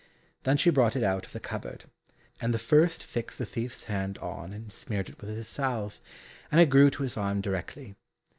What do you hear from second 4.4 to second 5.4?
and smeared it with